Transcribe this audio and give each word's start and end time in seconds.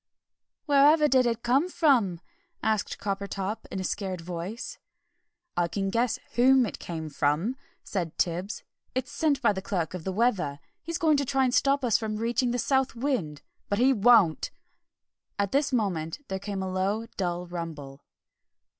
"Wherever 0.65 1.07
did 1.07 1.27
it 1.27 1.43
come 1.43 1.69
from?" 1.69 2.21
asked 2.63 2.97
Coppertop 2.97 3.67
in 3.69 3.79
a 3.79 3.83
scared 3.83 4.19
voice. 4.19 4.79
"I 5.55 5.67
can 5.67 5.91
guess 5.91 6.17
whom 6.33 6.65
it 6.65 6.79
came 6.79 7.07
from," 7.07 7.55
said 7.83 8.17
Tibbs; 8.17 8.63
"it's 8.95 9.11
sent 9.11 9.43
by 9.43 9.53
the 9.53 9.61
Clerk 9.61 9.93
of 9.93 10.03
the 10.03 10.11
Weather. 10.11 10.59
He's 10.81 10.97
going 10.97 11.17
to 11.17 11.25
try 11.25 11.43
and 11.43 11.53
stop 11.53 11.85
us 11.85 12.01
reaching 12.01 12.49
the 12.49 12.57
South 12.57 12.95
Wind. 12.95 13.43
But 13.69 13.77
he 13.77 13.93
won't!" 13.93 14.49
At 15.37 15.51
this 15.51 15.71
moment 15.71 16.25
there 16.29 16.39
came 16.39 16.63
a 16.63 16.71
low, 16.71 17.05
dull 17.15 17.45
rumble. 17.45 18.03